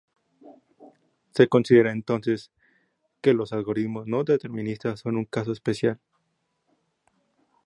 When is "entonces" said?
1.91-2.51